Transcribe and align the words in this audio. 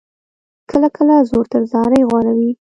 کله 0.69 0.87
کله 0.95 1.15
زور 1.29 1.45
تر 1.51 1.61
زارۍ 1.71 2.01
غوره 2.09 2.33
وي. 2.37 2.51